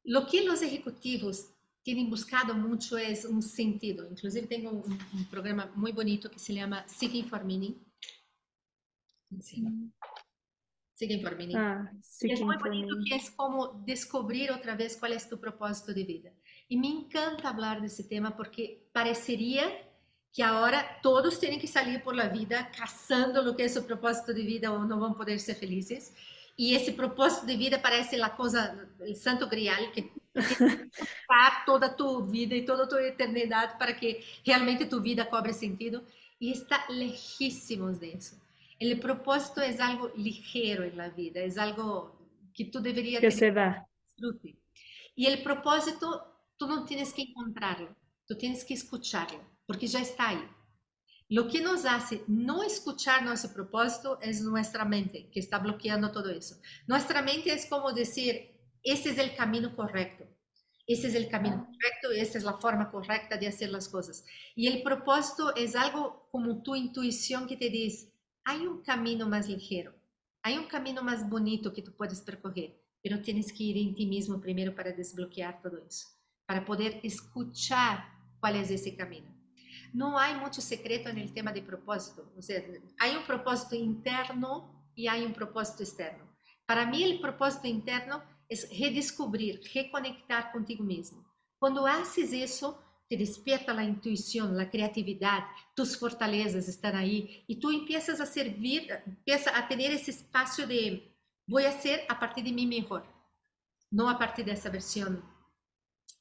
[0.04, 4.08] lo que los ejecutivos tienen buscado mucho es un sentido.
[4.08, 7.76] Inclusive tengo un, un programa muy bonito que se llama Seeking for Meaning.
[9.40, 9.64] Sí.
[10.96, 11.58] Seeking for Meaning.
[11.58, 16.04] Ah, es muy bonito que es como descubrir otra vez cuál es tu propósito de
[16.04, 16.30] vida.
[16.68, 19.64] Y me encanta hablar de ese tema porque parecería
[20.32, 24.32] que ahora todos tienen que salir por la vida cazando lo que es su propósito
[24.32, 26.14] de vida o no van a poder ser felices.
[26.56, 30.10] Y ese propósito de vida parece la cosa, el santo grial, que
[31.28, 36.04] para toda tu vida y toda tu eternidad para que realmente tu vida cobre sentido.
[36.38, 38.36] Y está lejísimos de eso.
[38.78, 42.16] El propósito es algo ligero en la vida, es algo
[42.52, 43.88] que tú deberías que se da.
[44.16, 44.58] disfrute.
[45.14, 47.94] Y el propósito, tú no tienes que encontrarlo,
[48.26, 50.48] tú tienes que escucharlo, porque ya está ahí.
[51.28, 56.30] Lo que nos hace no escuchar nuestro propósito es nuestra mente, que está bloqueando todo
[56.30, 56.56] eso.
[56.86, 60.24] Nuestra mente es como decir, ese es el camino correcto,
[60.86, 64.24] ese es el camino correcto y esa es la forma correcta de hacer las cosas.
[64.54, 68.12] Y el propósito es algo como tu intuición que te dice,
[68.46, 69.92] hay un camino más ligero,
[70.40, 74.06] hay un camino más bonito que tú puedes percorrer, pero tienes que ir en ti
[74.06, 76.06] mismo primero para desbloquear todo eso,
[76.46, 78.04] para poder escuchar
[78.38, 79.34] cuál es ese camino.
[79.92, 82.62] No hay mucho secreto el tema de propósito, o sea,
[83.00, 86.24] hay un propósito interno y hay un propósito externo.
[86.66, 91.26] Para mí el propósito interno es redescubrir, reconectar contigo mismo.
[91.58, 97.70] Cuando haces eso, te despierta la intuición, la creatividad, tus fortalezas están ahí y tú
[97.70, 101.14] empiezas a servir, empiezas a tener ese espacio de
[101.46, 103.06] voy a ser a partir de mí mejor,
[103.90, 105.22] no a partir de esa versión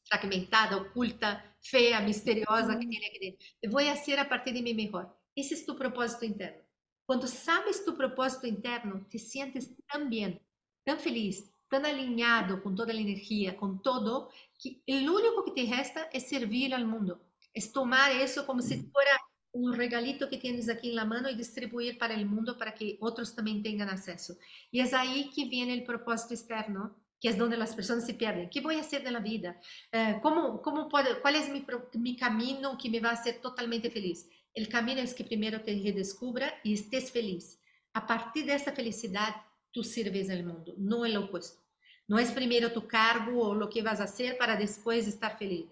[0.04, 3.48] fragmentada, oculta, fea, misteriosa que tiene aquí dentro.
[3.72, 5.18] Voy a ser a partir de mí mejor.
[5.36, 6.64] Ese es tu propósito interno.
[7.06, 10.42] Cuando sabes tu propósito interno, te sientes tan bien,
[10.84, 11.52] tan feliz,
[11.84, 16.74] alinhado com toda a energia, com todo, que o único que te resta é servir
[16.74, 17.20] ao mundo.
[17.56, 19.10] É tomar isso como se fosse
[19.56, 23.32] um regalito que tienes aqui na mão e distribuir para o mundo para que outros
[23.32, 24.38] também tenham acesso.
[24.72, 28.50] E é aí que vem o propósito externo, que é onde as pessoas se perdem.
[28.50, 29.56] que vou fazer da vida?
[29.94, 34.28] Uh, como, como pode, qual é meu, meu caminho que me vai fazer totalmente feliz?
[34.58, 37.58] O caminho é que primeiro te redescubra e estés feliz.
[37.94, 41.65] A partir dessa felicidade, tu sirves ao mundo, não é o opuesto.
[42.08, 45.68] Não é primeiro tu cargo ou o que vas a hacer para depois estar feliz,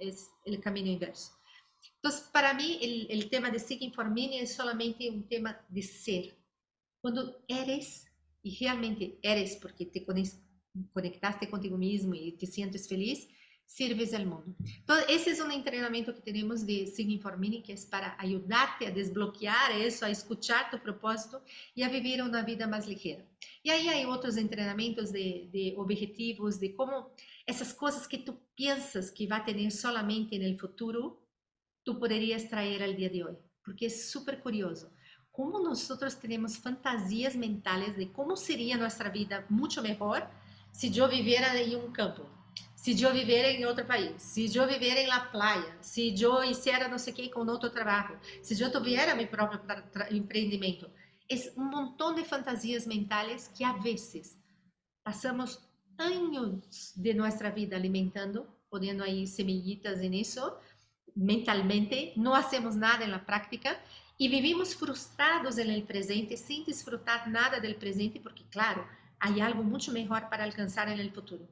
[0.46, 1.32] é o caminho inverso.
[2.00, 2.80] Então, para mim,
[3.12, 6.36] o tema de Seeking for Meaning é solamente um tema de ser.
[7.02, 8.06] Quando eres,
[8.44, 10.06] e realmente eres porque te
[10.94, 13.28] conectaste contigo mesmo e te sientes feliz,
[13.66, 14.56] sirves al mundo.
[14.80, 16.92] Entonces, ese es un entrenamiento que tenemos de
[17.38, 22.22] Meaning, que es para ayudarte a desbloquear eso, a escuchar tu propósito y a vivir
[22.22, 23.26] una vida más ligera.
[23.64, 27.12] Y ahí hay otros entrenamientos de, de objetivos, de cómo
[27.46, 31.22] esas cosas que tú piensas que va a tener solamente en el futuro,
[31.84, 34.92] tú podrías traer al día de hoy, porque es súper curioso.
[35.32, 40.28] Cómo nosotros tenemos fantasías mentales de cómo sería nuestra vida mucho mejor
[40.72, 42.30] si yo viviera en un campo
[42.84, 46.90] se eu viver em outro país, se eu viver em la playa, se eu hiciera
[46.90, 49.62] não sei o que com outro trabalho, se eu tuviera meu próprio
[50.12, 50.92] empreendimento.
[51.32, 54.38] É um montão de fantasias mentais que, a vezes,
[55.02, 55.62] passamos
[55.98, 60.42] anos de nossa vida alimentando, poniendo aí semillitas nisso,
[61.16, 63.80] mentalmente, não hacemos nada na prática
[64.20, 68.86] e vivimos frustrados no presente sem desfrutar nada do presente, porque, claro,
[69.22, 71.48] há algo muito melhor para alcançar no futuro.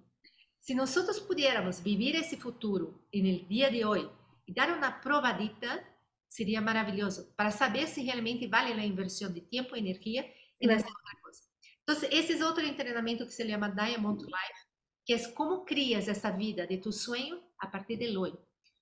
[0.62, 4.08] Si nosotros pudiéramos vivir ese futuro en el día de hoy
[4.46, 5.84] y dar una probadita,
[6.28, 10.24] sería maravilloso para saber si realmente vale la inversión de tiempo y energía
[10.60, 11.50] en hacer otra cosa.
[11.80, 14.60] Entonces, ese es otro entrenamiento que se llama Diamond Life,
[15.04, 18.34] que es cómo crías esa vida de tu sueño a partir del hoy.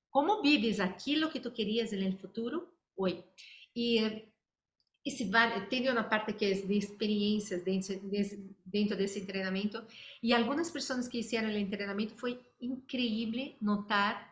[0.09, 3.23] Cómo vives aquilo que tú querías en el futuro hoy.
[3.73, 3.99] Y
[5.29, 9.83] vale, tem uma parte que é de experiências dentro desse, dentro desse treinamento.
[10.21, 14.29] E algumas pessoas que fizeram o treinamento foi incrível notar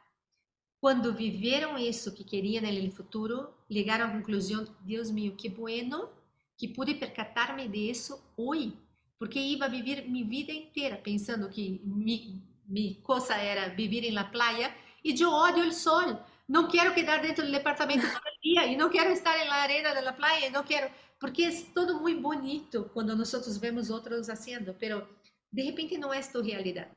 [0.80, 6.10] quando viveram isso que queriam no futuro, chegaram à conclusão, Deus meu, que bueno
[6.56, 8.74] que pude percatar-me disso hoje,
[9.20, 15.20] porque ia viver minha vida inteira pensando que minha coisa era viver na praia e
[15.20, 19.12] eu odio o sol não quero quedar dentro do departamento todo dia e não quero
[19.12, 23.90] estar na arena da praia, não quero, porque é todo muito bonito quando nós vemos
[23.90, 25.08] outros fazendo, pero
[25.52, 26.92] de repente não é tua realidade.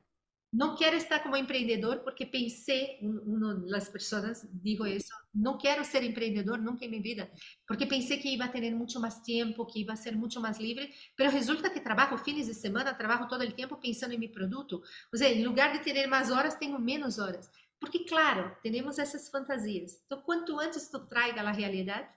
[0.53, 6.03] Não quero estar como empreendedor porque pensei, uma das pessoas digo isso, não quero ser
[6.03, 7.31] empreendedor nunca em minha vida,
[7.69, 11.31] porque pensei que ia ter muito mais tempo, que ia ser muito mais livre, pero
[11.31, 14.83] resulta que trabalho fines de semana, trabalho todo o tempo pensando em meu produto.
[15.13, 17.49] Ou seja, em lugar de ter mais horas, tenho menos horas.
[17.81, 20.03] Porque, claro, temos essas fantasias.
[20.05, 22.09] Então, quanto antes tu traiga a realidade,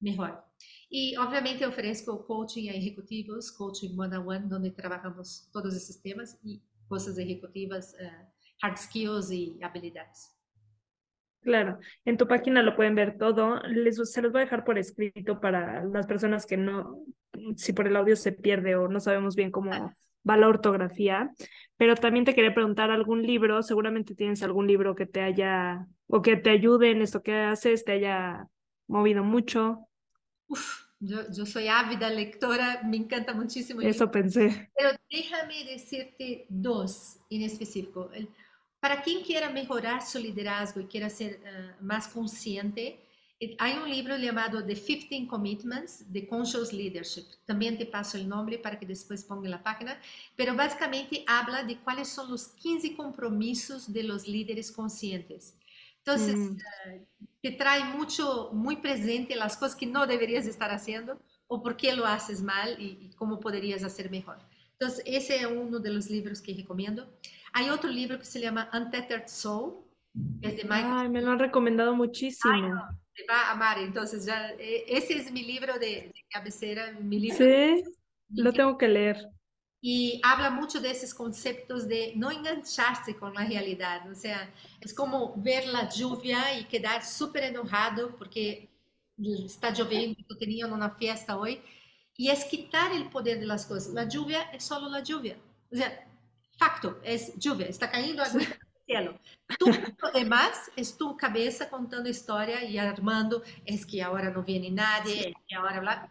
[0.00, 0.44] melhor.
[0.90, 7.16] E, obviamente, ofereço coaching a executivos, coaching one-on-one, onde trabalhamos todos esses temas e coisas
[7.16, 8.26] executivas, uh,
[8.62, 10.36] hard skills e habilidades.
[11.40, 13.60] Claro, en tu página lo pueden ver todo.
[13.66, 17.04] Les, se los voy a dejar por escrito para las personas que no,
[17.56, 19.92] si por el audio se pierde o no sabemos bien cómo
[20.28, 21.32] va la ortografía.
[21.76, 26.22] Pero también te quería preguntar algún libro, seguramente tienes algún libro que te haya o
[26.22, 28.46] que te ayude en esto que haces, te haya
[28.86, 29.88] movido mucho.
[30.48, 33.80] Uf, yo, yo soy ávida lectora, me encanta muchísimo.
[33.80, 34.70] Eso pensé.
[34.76, 38.10] Pero déjame decirte dos en específico.
[38.80, 42.98] Para quem queira melhorar seu liderazgo e queira ser uh, mais consciente,
[43.58, 47.26] há um livro chamado The 15 Commitments de Conscious Leadership.
[47.46, 49.98] Também te passo o nome para que depois ponga na página.
[50.36, 55.54] Pero basicamente habla de quais são os 15 compromissos de los líderes conscientes.
[56.02, 56.56] Então, mm.
[56.56, 57.06] uh,
[57.42, 61.92] te traz muito, muito presente as coisas que não deverias estar fazendo ou por que
[61.92, 64.38] lo haces mal e, e como poderias fazer melhor.
[64.76, 67.06] Então, esse é um dos livros que recomendo.
[67.52, 69.84] Hay otro libro que se llama Untethered Soul,
[70.40, 70.92] que es de Michael.
[70.92, 72.52] Ay, me lo han recomendado muchísimo.
[72.52, 73.78] Ay, no, te va a amar.
[73.78, 77.38] Entonces, ya, ese es mi libro de, de cabecera, mi libro.
[77.38, 77.84] Sí,
[78.30, 79.28] lo tengo que leer.
[79.80, 84.08] Y habla mucho de esos conceptos de no engancharse con la realidad.
[84.10, 88.70] O sea, es como ver la lluvia y quedar súper enojado porque
[89.44, 91.60] está lloviendo, yo tenía una fiesta hoy.
[92.16, 93.92] Y es quitar el poder de las cosas.
[93.92, 95.36] La lluvia es solo la lluvia.
[95.72, 96.06] O sea,
[96.62, 99.18] Facto, é lluvia, está caindo agua do cielo.
[99.58, 104.70] Tudo o demás é tu cabeça contando história e armando, é que agora não vem
[104.70, 106.08] nadie, é que agora blá.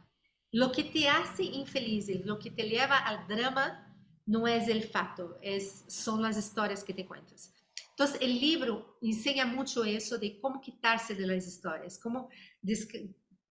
[0.53, 3.87] Lo que te hace infeliz, lo que te leva ao drama,
[4.27, 7.53] não é o fato, é, são as histórias que te contas.
[7.93, 12.29] Então, o livro ensina muito isso de como quitar-se das histórias, como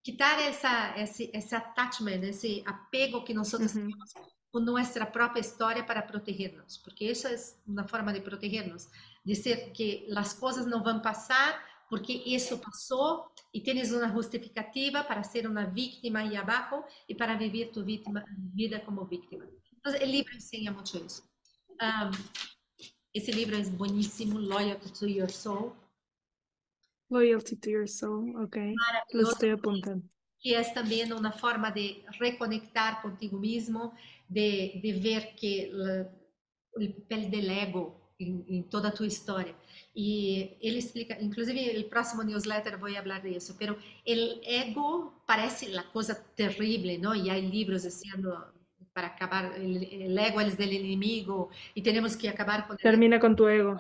[0.03, 3.67] quitar essa, esse, esse attachment, esse apego que nós uhum.
[3.67, 4.15] temos
[4.51, 8.89] con nuestra propia historia para protegernos, porque eso es una forma de protegernos,
[9.25, 11.55] decir que las cosas no van a pasar
[11.89, 17.37] porque eso pasó y tienes una justificativa para ser una víctima ahí abajo y para
[17.37, 19.45] vivir tu víctima, vida como víctima.
[19.73, 21.25] Entonces, el libro enseña mucho eso.
[21.81, 22.13] Um,
[23.13, 25.73] ese libro es buenísimo, Loyalty to Your Soul.
[27.09, 28.57] Loyalty to Your Soul, ok.
[29.13, 30.07] Lo estoy apuntando.
[30.41, 33.95] Que es también una forma de reconectar contigo mismo,
[34.29, 35.73] de, de ver que
[36.73, 39.55] o papel del ego em, em toda a tua história.
[39.95, 45.83] E ele explica, inclusive, o próximo newsletter vou falar disso, pero el ego parece a
[45.83, 47.15] coisa terrível, não?
[47.15, 48.33] E há livros dizendo
[48.93, 53.49] para acabar, el, ego é del inimigo e temos que acabar com Termina com tu
[53.49, 53.75] ego.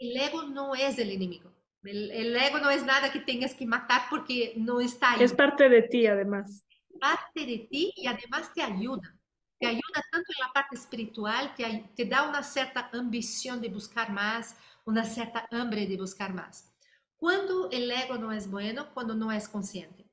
[0.00, 1.50] O ego não é o inimigo.
[1.84, 5.22] El, ego não é nada que tenhas que matar porque não está aí.
[5.22, 6.64] É parte de ti, además.
[7.00, 9.15] Parte de ti e además te ajuda
[9.58, 14.12] te ayuda tanto en la parte espiritual, te, te da una cierta ambición de buscar
[14.12, 16.72] más, una cierta hambre de buscar más.
[17.16, 20.04] Cuando el ego no es bueno, cuando no es consciente.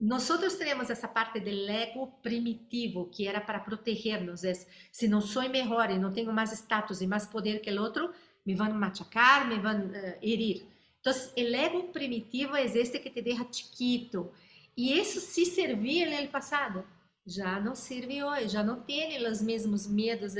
[0.00, 4.42] Nosotros tenemos esa parte del ego primitivo que era para protegernos.
[4.44, 7.78] Es, si no soy mejor y no tengo más estatus y más poder que el
[7.78, 8.12] otro,
[8.44, 10.66] me van a machacar, me a uh, herir.
[10.96, 14.32] Entonces, el ego primitivo es este que te deja chiquito.
[14.74, 16.84] Y eso sí servía en el pasado
[17.26, 20.34] já não serve hoje, já não tem os mesmos medos,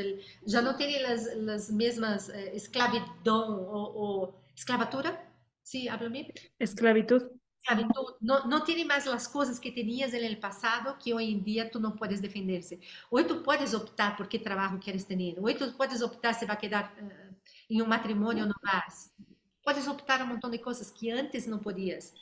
[0.46, 5.20] já não tem as, as mesmas eh, escravidão ou, ou escravatura,
[5.62, 6.32] sim, habla bem?
[6.58, 7.28] Esclavitud.
[7.60, 8.16] Esclavitud.
[8.20, 11.78] Não, não tem mais as coisas que tinhas no passado que hoje em dia tu
[11.78, 12.80] não podes defender-se.
[13.10, 15.36] Hoje tu podes optar por que trabalho queres ter.
[15.38, 17.36] Hoje tu podes optar se vai quedar uh,
[17.68, 19.14] em um matrimônio ou não vas.
[19.62, 22.14] Podes optar um montão de coisas que antes não podias.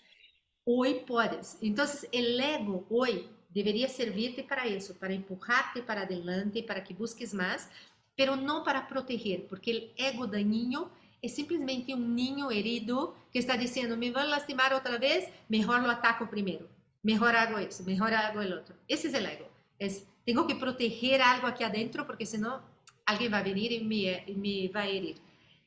[0.66, 1.57] Hoje podes.
[1.62, 7.32] Então, o ego hoje deveria servir-te para isso, para empurrar-te para adelante, para que busques
[7.32, 7.68] mais,
[8.16, 10.90] pero não para proteger, porque o ego daninho
[11.22, 15.90] é simplesmente um ninho herido que está dizendo: me vão lastimar outra vez, melhor lo
[15.90, 16.68] ataco primeiro,
[17.03, 18.74] melhor hago isso, melhor hago o outro.
[18.88, 19.46] Esse é o ego.
[19.80, 22.62] Es, tenho que proteger algo aqui adentro, porque senão
[23.07, 25.16] alguém vai vir e me, me vai herir.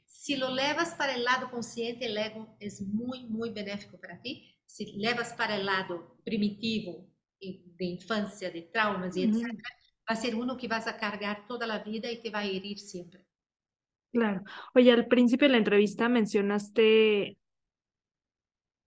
[0.05, 4.53] Se lo levas para o lado consciente, o ego é muito, muito benéfico para ti.
[4.67, 7.11] Se levas para o lado primitivo,
[7.41, 9.47] de infância, de traumas y etc.,
[10.09, 12.45] va a ser uno que vas a cargar toda la vida y te va a
[12.45, 13.25] herir siempre.
[14.11, 14.43] Claro.
[14.75, 17.37] Oye, al principio de la entrevista mencionaste,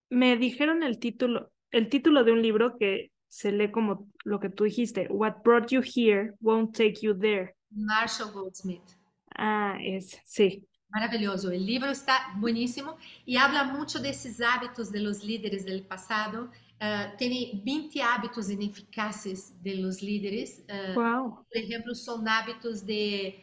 [0.09, 4.49] me dijeron el título, el título de un libro que se lee como lo que
[4.49, 7.55] tú dijiste, What brought you here won't take you there.
[7.69, 8.95] Marshall Goldsmith.
[9.35, 10.65] Ah, es, sí.
[10.89, 11.49] Maravilhoso.
[11.49, 12.97] O livro está bueníssimo
[13.27, 16.49] e habla muito desses hábitos de los líderes do passado.
[16.75, 20.63] Uh, tem 20 hábitos ineficazes de los líderes.
[20.69, 21.45] Uh, Uau.
[21.49, 23.39] Por exemplo, são hábitos de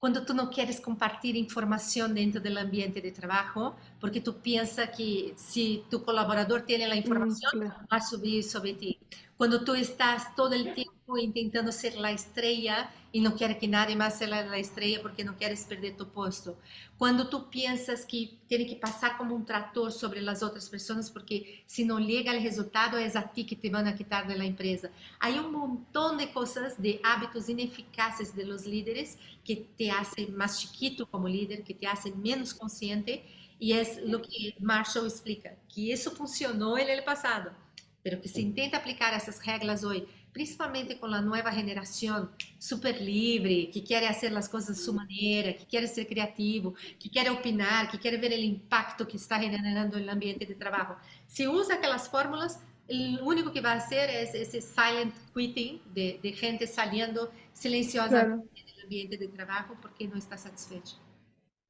[0.00, 5.34] quando tu não queres compartilhar informação dentro do ambiente de trabalho, porque tu pensa que
[5.36, 7.86] se tu colaborador tem a informação, mm, claro.
[7.90, 8.98] vai subir sobre ti.
[9.36, 10.89] Quando tu estás todo o tempo
[11.32, 15.34] tentando ser a estrela e não quer que nadie mais seja a estrela porque não
[15.34, 16.56] queres perder tu posto.
[16.96, 21.60] Quando tu pensas que tem que passar como um trator sobre as outras pessoas porque
[21.66, 24.90] se não chega o resultado é a ti que te vão a quitar da empresa.
[25.18, 30.60] Há um montão de coisas, de hábitos ineficazes de los líderes que te hacen mais
[30.60, 33.22] chiquito como líder, que te hacen menos consciente
[33.60, 37.54] e é o que Marshall explica, que isso funcionou no passado,
[38.02, 42.28] mas que se intenta aplicar essas regras hoje principalmente com a nova geração
[42.58, 47.08] super livre, que quer fazer as coisas de sua maneira, que quer ser criativo, que
[47.08, 50.96] quer opinar, que quer ver o impacto que está generando no ambiente de trabalho.
[51.26, 56.32] Se usa aquelas fórmulas, o único que vai fazer é esse silent quitting de, de
[56.32, 58.80] gente saindo silenciosamente claro.
[58.80, 60.98] do ambiente de trabalho porque não está satisfecho.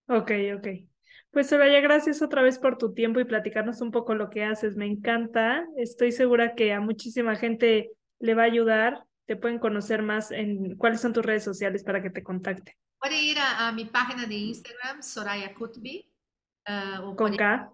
[0.09, 0.89] Ok, ok.
[1.31, 4.77] Pues Soraya, gracias otra vez por tu tiempo y platicarnos un poco lo que haces.
[4.77, 5.65] Me encanta.
[5.77, 9.05] Estoy segura que a muchísima gente le va a ayudar.
[9.27, 12.77] Te pueden conocer más en cuáles son tus redes sociales para que te contacte.
[13.01, 16.07] Puede ir a, mi página de Instagram, Soraya Kutbi.
[16.69, 17.73] Uh, con K.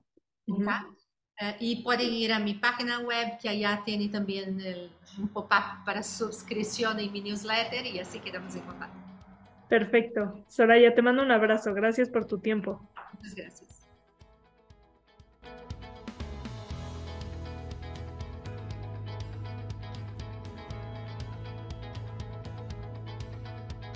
[1.39, 5.85] Eh, y pueden ir a mi página web, que allá tiene también el, un pop-up
[5.85, 8.99] para suscripción en mi newsletter y así quedamos en contacto.
[9.69, 10.45] Perfecto.
[10.49, 11.75] Soraya, te mando un abrazo.
[11.75, 12.89] Gracias por tu tiempo.
[13.15, 13.76] Muchas gracias.